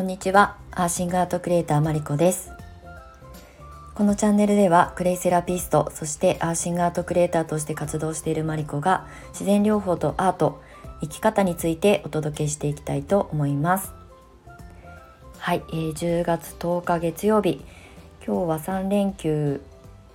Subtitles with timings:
[0.00, 0.56] こんにちは。
[0.70, 2.52] アーシングアートクリエイターマリコです。
[3.94, 10.62] このチャンネルではクレイセラピストそしてアーシングアートクリエイターとして活動しているマリコが自然療法とアート
[11.02, 13.92] 生き方についてお届けしていきたいと思います。
[15.36, 17.62] はい、えー、10月10日月曜日。
[18.26, 19.60] 今日は3連休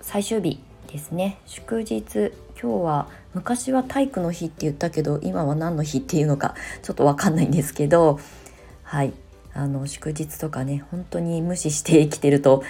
[0.00, 1.38] 最終日ですね。
[1.46, 2.32] 祝日。
[2.60, 8.18] 今日は昔は体育の日って言ったけど今は何の日っていうのかちょっと分かんないんですけど
[8.82, 9.12] はい
[9.56, 12.62] あの祝日とかね本当に無視して生きてると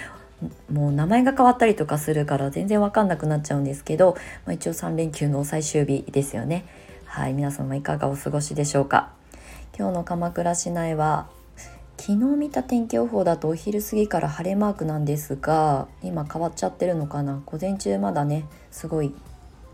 [0.71, 6.65] もう名前が変わったりとかするから全然わかんなくなっちゃうんですけど、まあ、一応3連休の最終日ですよね。
[7.05, 9.11] はい皆様いかがお過ごしでしょうか。
[9.77, 11.27] 今日の鎌倉市内は
[11.97, 17.41] 昨日見た天気予報だとお昼過ぎから晴れマークなんですが今変わっちゃってるのかな。
[17.45, 19.13] 午前中まだねすごい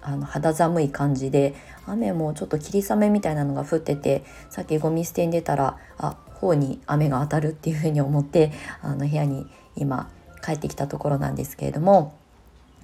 [0.02, 10.10] あの肌寒い感じで雨もちょっと霧雨みたいなのが降っててさっきゴミ捨てに出たらあ方に雨が当たるっていうふうに思ってあの部屋に今
[10.44, 12.18] 帰ってきたところなんですけれども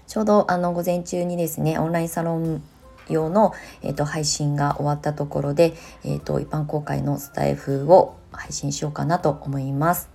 [0.07, 2.63] ちょうどあの午前中にですねオンラインサロン
[3.09, 10.09] 用の、えーと、配信が終わったところで、えーと一般公開のスタイフを配信しようかなと思います。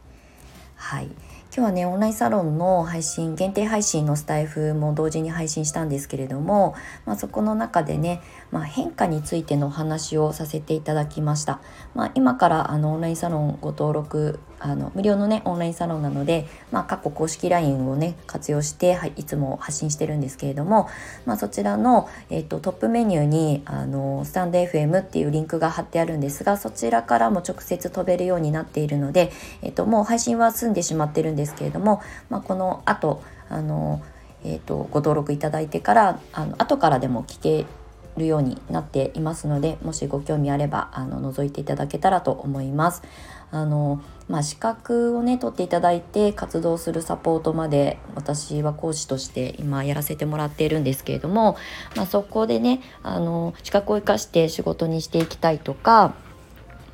[0.76, 1.08] はい
[1.56, 6.74] 今日はねオンラインサロンの配信限定配信のスタイフも同時に配信したんですけれども、
[7.06, 11.60] まあ、そこの中でね、まあ、変化についてのお話をさせていただきました、
[11.94, 20.88] まあ、今からあのオンラインサロンご登録あの無料のねオンラインサロンなので、まあ、過去公式 LINE をね活用して、はい、いつも発信してるんですけれども、
[21.26, 32.00] まあ、そちらの、えっと、トップメニューにあのスタンド FM っていうリンクが貼ってあるんですがそちらからも直接飛べるようになっているので、えっと、もう配信は済んでしまってるんですけれども、
[32.30, 34.00] まあ、この後あの
[34.44, 37.66] えーと、ご登録いただいてからあの後からでも聞け
[38.16, 43.02] るようになっていますのでもしご興味あればあの覗いていただけたらと思います。
[43.50, 51.56] あのまあ、資格をね取っていただいて活動するサポートまで私は講師として今やらせてもらっているんですけれども、
[51.94, 56.14] まあ、そこでねあの資格を生かして仕事にしていきたいとか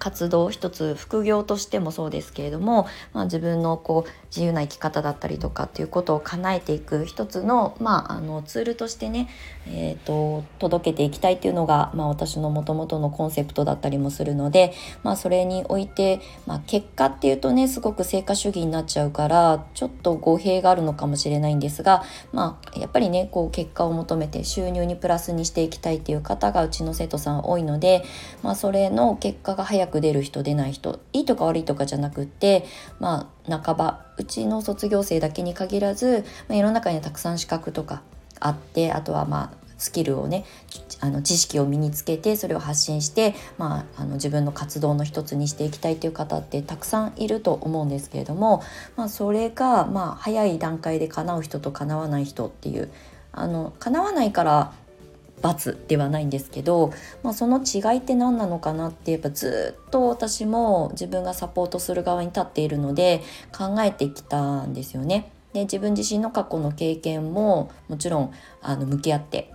[0.00, 9.28] 活動一つ副業としてもそうですけれども、まあ、自分のこう自由な生き方だったりとかっていうことを叶えていく一つの,、まあ、あのツールとしてね、
[9.69, 14.72] えーと、届けていきたいっていうのが、まあ、私のもともとのコンセプトだったりもするので、
[15.03, 22.03] まあ、それにおいて、まあ、結果っていうとねすごく成果主義になっちゃうからちょっと語弊があるのかもしれないんですが、
[22.33, 28.03] まあ、やっぱりねこう結果を求めて収入にプラスにしていきたいっていう方がうちの生徒さん多いので、
[28.43, 32.65] まあ、それの結果が早くく出る人出ない人いいとか悪いとかじゃなくって
[32.99, 38.03] まあ半ばうちの卒業生だけに限らず、まあ、世の中にはたくさん資格とか
[38.39, 40.45] あってあとはまあスキルをね
[41.01, 48.62] あの知識を身につけてそれを発信して、まあ、あの自分の活動の一つにしていきたいという方ってたくさんいると思うんですけれども、
[48.97, 52.91] まあ、それが、まあ、早い段階で叶う人と叶わない人っていう
[53.33, 54.72] あの叶わないから
[55.43, 56.93] 罰ではないんですけど、
[57.23, 63.23] まあ、その違いって何なのかなってやっぱずっと私も自分がサポートする側に立っているので
[63.56, 65.33] 考えてきたんですよね。
[65.53, 69.51] で自分自身の過去の経験ももちろんあの向き合って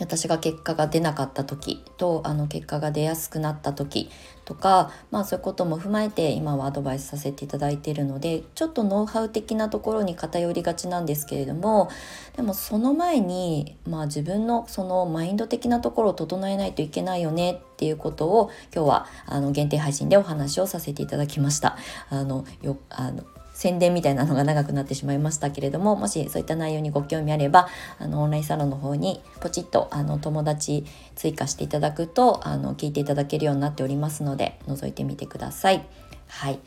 [0.00, 4.10] 私が結果が出なかった時とあの結果が出やすくなった時
[4.44, 11.90] とか、まあ、そういうことも踏まえて今はアドバイスさせていただいているのでちょっとノウハウ的なところに偏りがちなんですけれども
[12.36, 21.76] でもその前に、まあ、自分のそのマインド的なところを整えないといけないよねっていうことを今日はあの限定配信でお話をさせていただきました。
[22.10, 27.68] あのよあの宣伝みたいなのが長くなってしまいましたけれどももしそういった内容にご興味あれば
[27.98, 35.84] あのオンラインサロンの方にポチッとあの友達追加していただくとあの聞いていただけるようになっておりますので覗いてみてください。
[36.28, 36.58] はい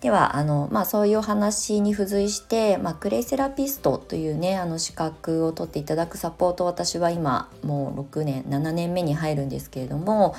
[0.00, 10.34] ではあの、まあ、そういうお話に付随して、まあ、クレイセラピストというねあの資格を取っていただくサポート私は今もう6年7年目に入るんですけれども、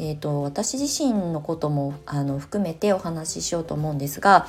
[0.00, 4.48] えーと私自身のこともあの含めてお話ししようと思うんですが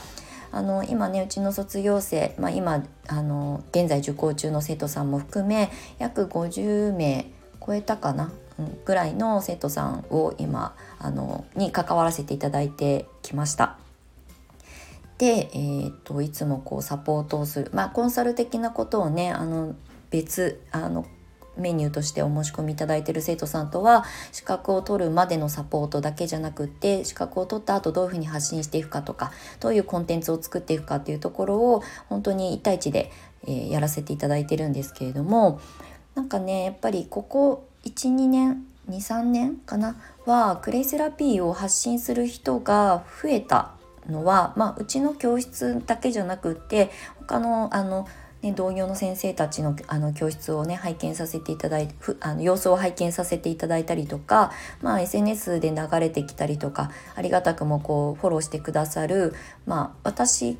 [0.51, 7.31] あの今ねうちの卒業生、まあ、今あの現在受講中の生徒さんも含め約50名
[7.65, 13.77] 超えたかな、うん、ぐらいの生徒さんを今あのに関わらせていただいてきました。
[15.17, 19.75] で、えーと、いつもこうサポートをする、まあ、コンサル的なことをねあの
[20.09, 21.05] 別あの
[21.57, 33.11] メニューとしてお申し込みいただいている生徒さんとは資格を取るまでのサポートだけじゃなくって資格を取った後どういうふうに発信していくかとかどういうコンテンツを作っていくかっていうところを本当に1対1で、
[33.47, 35.59] えー、やらせていただいてるんですけれども
[36.13, 43.71] なんかねやっぱりここ12年23年かなはクレイセラピーを発信する人が増えた
[44.09, 48.07] のは、まあ、うちの教室だけじゃなくって他のあの
[48.45, 54.51] ね、同業の先生たちのあの教室をね拝見させていただいてあの様子を拝見させていただいたりとか、
[54.83, 59.33] まあ、SNS で流れてきたりとかありがたくもこうフォローしてくださる、
[59.65, 60.57] まあ、私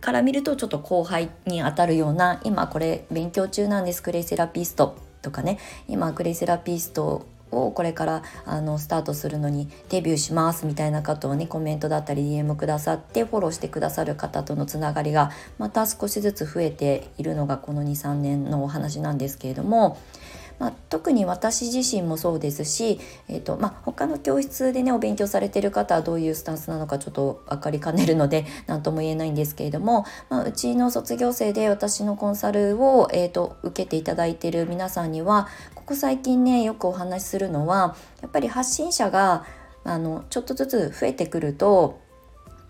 [0.00, 5.58] から見るとちょっと後輩にあたるような今これ勉強中なんですクレイセラピストとかね
[5.88, 19.98] 今クレイセラピストをこれからあのスタートするのにデビューしますみたいな方をねコメントだったり DM くださってフォローしてくださる方とのつながりがまた少しずつ増えているのがこの23年のお話なんですけれども
[20.58, 22.98] まあ、特に私自身もそうですし、
[23.28, 35.48] えーとまあ、他の教室でねお勉強されてる方はどういうスタンスなのかちょっと分かりかねるので 何とも言えないんですけれども、まあ、うちの卒業生で私のコンサルを、えーと、受けていただいている皆さんには
[35.86, 39.46] こ最近ねよくお話しするのはやっぱり発信者が
[39.84, 42.00] あのちょっとずつ増えてくると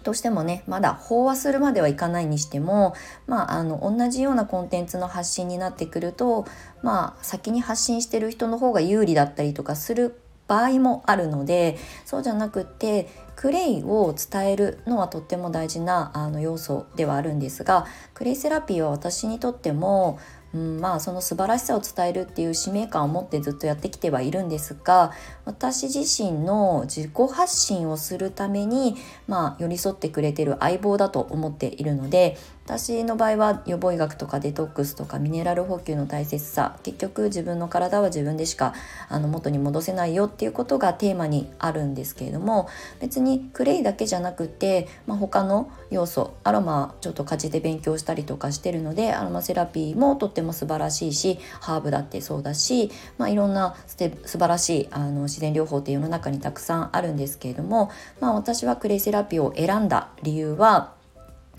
[0.04, 2.94] どうしてもねまだ飽和するまではいかないにしても、
[3.26, 6.44] まあ、あの同じようなコンテンツの発信になってくると、
[6.82, 20.18] まあ、先に発信してる人の方が有利だったりとかする場合もあるのでそうじゃなくってクレイを伝えるのはとっても大事なあの要素ではあるんですがクレイセラピーは私にとっても
[20.54, 25.12] うん、まあその素晴らしさを伝えるっていう使命感を持ってずっとやってきてはいるんですが
[25.44, 28.96] 私自身の自己発信をするために、
[29.26, 38.74] まあ、寄り添ってくれてる相棒だと思っているので私の場合は予防医学とかデトックスとかミネラル補給の大切さ結局自分の体は自分でしか
[39.08, 42.68] あの元に戻せないよっていうことがテーマにあるんですけれども
[43.00, 57.90] 別ににクレイだけじゃなくて、まあ、他の要素アロマちょっと家事で勉強したりとかしてるのでアロマセラピーもとっても素晴らしいしハーブだってそうだし、まあ、いろんな素晴らしいあの自然療法って世の中にたくさんあるんですけれども、
[58.20, 60.95] まあ、私はクレイセラピーを選んだ理由は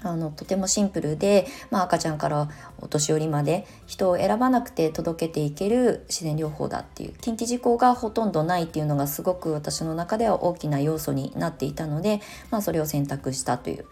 [0.03, 2.49] あのとてもシンプルで、まあ、赤ちゃんから
[2.79, 12.21] お年寄りまで人を選ばなくて届けていける自然療法だっていう近畿事項がほとんどないっていうのがすごく私の中では大きな要素になっていたので、
[12.51, 13.85] まあ、それを選択したという。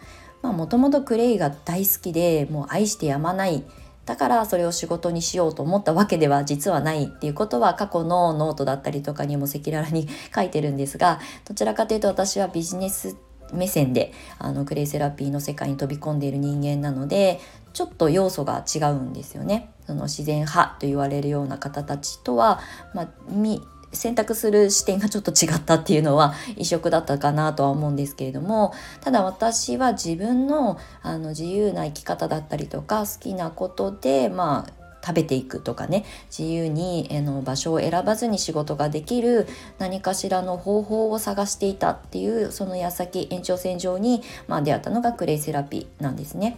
[0.43, 3.63] もともとクレイが大好きでもう愛してやまない。
[4.05, 13.15] だからそれを仕事にしようと思ったわけでは実はないっていうことは過去のノートだったりとかにも赤裸々に 書いてるんですがどちらかというと私はビジネス
[13.53, 17.39] 目線であのクレイセラピーの世界に飛び込んでいる人間なので
[17.73, 19.69] ちょっと要素が違うんですよね。
[19.85, 22.59] その自然派と言われるような方たちとは、
[22.93, 23.07] まあ、
[23.95, 36.05] 選択する視点がちょっと違ったっていうのは異色だったかなとは思うんですけれどもただ私は自分のあの自由な生き方だったりとか好きなことでまあ食べていくとかね
[36.35, 39.47] 自由にあの場所を選ばずに仕事ができる
[39.77, 46.57] 何かしらの方法を探していたっていうその矢先延長線上に、まあ、出会ったのがクレイセラピーなんですね。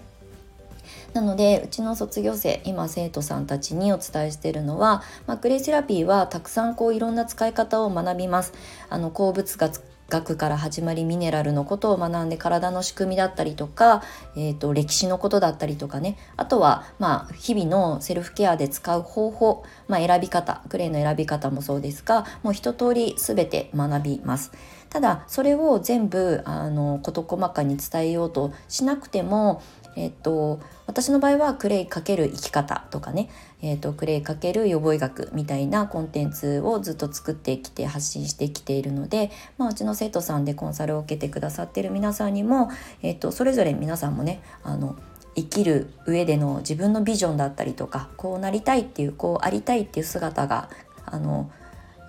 [1.14, 8.54] なのでうちの卒業生今生徒さんたちにお伝えしているのは、まあ、クレイセラピーはたくさんこういろんな使い方を学びます。
[8.90, 9.70] あの鉱物が
[10.10, 14.04] 学から始まりミネラルのことを学んで体の仕組みだったりとか、
[14.36, 24.52] えーと、歴史のことだったりとかねあとは、まあ、日々のセルフケアで使う方法、まあ、選び方クレイの選び方もそうですがもう一通り全て学びます。
[24.90, 29.62] ただそれを全部あの事細かに伝えようとしなくても
[29.98, 33.30] えっと、私の場合はクレイかける生き方とかね、
[33.64, 42.70] えっと、クレイかける予防医学みたいなコンテンツをずっと作ってきて発信してきているので、まあ、うちの生徒さんでコンサルを受けてくださってる皆さんにも、
[43.02, 44.96] えっと、それぞれ皆さんもねあの
[45.36, 50.70] 生きる上での自分のビジョンだったりとかこうなりたいっていうこうありたいっていう姿が
[51.06, 51.52] あの、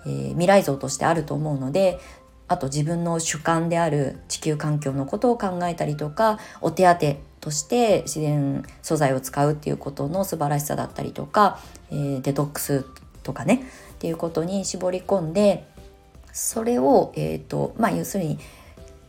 [0.05, 1.99] えー、未来像としてあると思うので
[2.47, 11.59] あと自分の主観である地球環境のことを考えたりとかお手当として自然素材を使うっていうことの素晴らしさだったりとか、
[11.91, 12.85] えー、デトックス
[13.23, 15.67] とかねっていうことに絞り込んで
[16.31, 18.39] それを、えーとまあ、要するに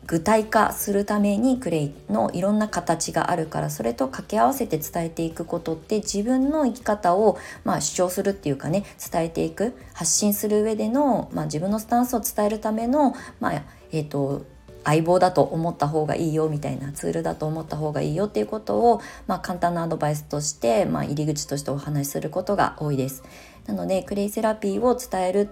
[0.07, 14.45] 具体化するためにクレイのいろんな形があるからそれと掛け合わせて伝えていくことって自分の生き方を、まあ、主張するっていうかね伝えていく発信する上での、まあ、自分のスタンスを伝えるための、まあえーと
[14.85, 23.23] 相棒だと思った方がいいよみたいなツールだと思った方がいいよっていうことを、まあ、簡単なアドバイスとして、まあ、入り口としてお話しすることが多いです。
[23.67, 25.49] なのでクレイセラピーを伝える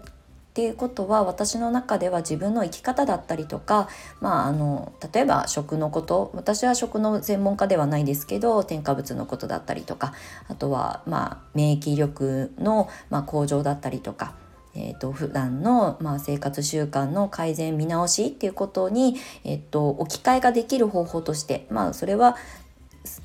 [0.58, 3.88] っていうことは私の中では自分の生き方だったりとか、
[4.20, 10.14] まあ、あの例えば食のこと私は食の専門家ではないですけど添加物のことだったりとか
[10.49, 14.35] あとは、まあ、免疫力の、まあ、向上だったりとか
[14.75, 22.37] えーと、普段のまあ、生活習慣の改善見直しっていうことに、えーと置き換えができる方法として、まあ、それは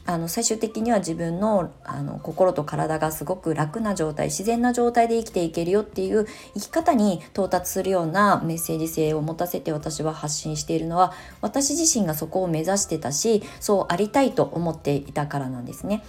[0.05, 16.03] あの最終的には自分のあの心と体がすごく楽な状態自然な状態で生きていけるよっていう生き方に到達するようなメッセージ性を持たせて私は発信しているのは私自身がそこを目指してたしそうありたいと思っていたからなんですね。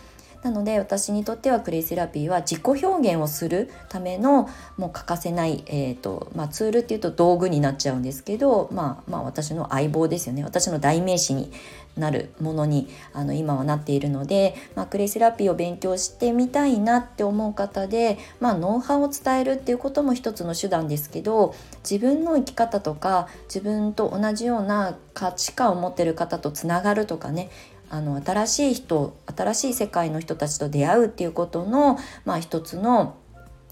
[0.45, 4.47] なので私にとってはクレイセラピーは自己表現をするための
[4.77, 10.45] もう欠かせない、えーとまあ、ツールっていうと道具になっちゃうんですけど、まあ、まあ私の相棒ですよね。
[10.45, 11.51] 私の代名詞に
[11.97, 21.55] なるものにあの今はなっているので、まあ、クレイセラピーを勉強してみたいなって思う方で、まあ、ノウハウを伝えるっていうことも一つの手段ですけど
[21.89, 27.49] 自分の生き方とか自分と同じような価値観を持ってる方とつながるとかね
[27.95, 33.17] あの新しい人新しい世界の人たちと出会うっていうことの、まあ、一つの、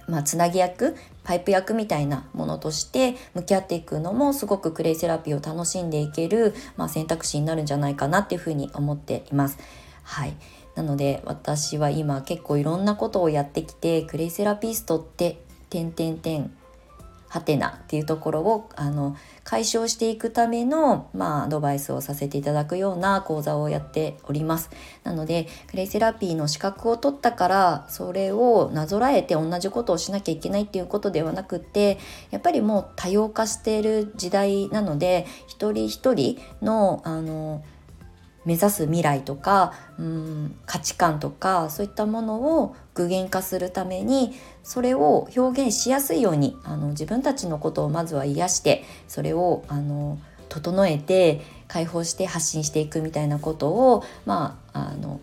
[0.06, 9.58] まあ、つなぎ役パイプ役みたいなものとして向き合っていくのもすごくクレイセラピーを楽しんでいける、まあ、選択肢になるんじゃないかなっていうふうに思っています。
[10.04, 10.34] はい
[10.76, 16.50] なので私は今結構いろんなことをやってきてクレイセラピストって点点点
[17.32, 24.68] ハテナっていうところをあの解消していくための、まあ、アドバイスをさせていただくような講座をやっております。
[25.02, 31.96] なのでクレイセラピーの資格を取ったからそれをなぞらえて同じことをしなきゃいけないっていうことではなくって
[32.30, 37.64] やっぱりもう多様化している時代なので一人一人のあの
[38.44, 44.32] 目指す未来とかうん価値観とかそういったものを具現化するために
[44.62, 50.18] それを表現しやすいようにあの自分たちのことをまずは癒してそれをあの
[50.48, 55.20] 整えて解放して発信していくみたいなことをまああの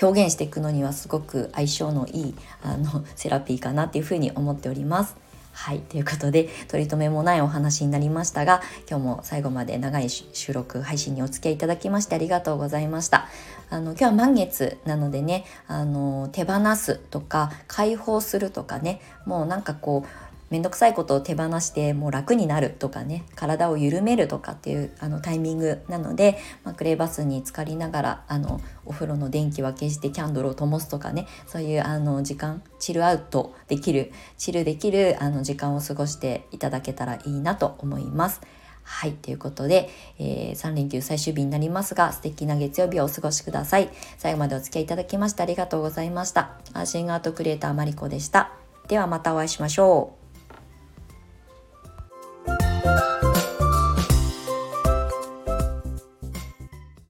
[0.00, 5.23] 表現していくのにはすごく相性のいいあのセラピーかなっていうふうに思っております。
[5.54, 5.78] はい。
[5.78, 13.28] ということで、取り留めもないお話になりましたが、今日も最後まで長い収録、配信にお付き合いいただきましてありがとうございました。
[13.70, 20.08] あの、今日は満月なのでね、あの、手放すとか、解放するとかね、もうなんかこう、
[20.50, 38.40] 面倒くさいことを手放してもう楽になるとかね体を緩めるとかっていうあのタイミングなので、まあ、クレイバスに浸かりながらあのお風呂の電気は消してキャンドルを灯すとかねそういうあの時間チルアウトできるチルできるあの時間を過ごしていただけたらいいなと思います。
[38.84, 39.12] はい。
[39.12, 43.88] ということで、えー、3連休最終日になりますが、素敵な月曜日をお過ごしください。
[44.18, 46.58] 最後までお付き合いいただきましてありがとうございました。
[46.74, 48.52] アーシングアートクリエイターマリコでした。
[48.86, 50.23] ではまたお会いしましょう。